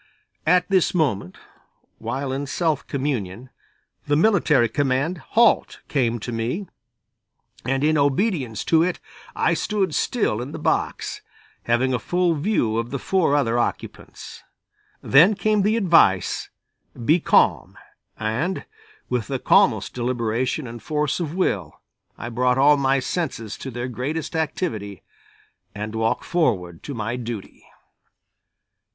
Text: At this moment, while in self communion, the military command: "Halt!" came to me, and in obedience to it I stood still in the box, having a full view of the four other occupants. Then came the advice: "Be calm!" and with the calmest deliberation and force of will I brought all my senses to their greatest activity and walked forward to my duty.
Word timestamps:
At 0.47 0.67
this 0.71 0.95
moment, 0.95 1.37
while 1.99 2.31
in 2.31 2.47
self 2.47 2.87
communion, 2.87 3.51
the 4.07 4.15
military 4.15 4.67
command: 4.67 5.19
"Halt!" 5.19 5.79
came 5.89 6.17
to 6.21 6.31
me, 6.31 6.67
and 7.63 7.83
in 7.83 7.99
obedience 7.99 8.65
to 8.65 8.81
it 8.81 8.99
I 9.35 9.53
stood 9.53 9.93
still 9.93 10.41
in 10.41 10.53
the 10.53 10.57
box, 10.57 11.21
having 11.65 11.93
a 11.93 11.99
full 11.99 12.33
view 12.33 12.77
of 12.79 12.89
the 12.89 12.97
four 12.97 13.35
other 13.35 13.59
occupants. 13.59 14.41
Then 15.03 15.35
came 15.35 15.61
the 15.61 15.77
advice: 15.77 16.49
"Be 17.05 17.19
calm!" 17.19 17.77
and 18.17 18.65
with 19.07 19.27
the 19.27 19.37
calmest 19.37 19.93
deliberation 19.93 20.65
and 20.65 20.81
force 20.81 21.19
of 21.19 21.35
will 21.35 21.79
I 22.17 22.29
brought 22.29 22.57
all 22.57 22.75
my 22.75 22.99
senses 22.99 23.55
to 23.59 23.69
their 23.69 23.87
greatest 23.87 24.35
activity 24.35 25.03
and 25.75 25.93
walked 25.93 26.25
forward 26.25 26.81
to 26.85 26.95
my 26.95 27.17
duty. 27.17 27.67